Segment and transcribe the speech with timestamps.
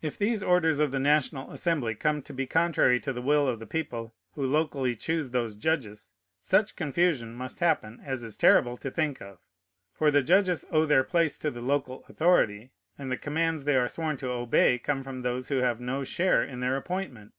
[0.00, 3.58] If these orders of the National Assembly come to be contrary to the will of
[3.58, 8.92] the people who locally choose those judges, such confusion must happen as is terrible to
[8.92, 9.38] think of.
[9.92, 13.88] For the judges owe their place to the local authority, and the commands they are
[13.88, 17.32] sworn to obey come from those who have no share in their appointment.